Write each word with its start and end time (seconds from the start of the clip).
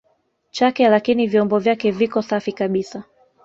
chake 0.51 0.89
lakini 0.89 1.27
vyombo 1.27 1.59
vyake 1.59 1.91
viko 1.91 2.21
safi 2.21 2.51
kabisa 2.53 3.03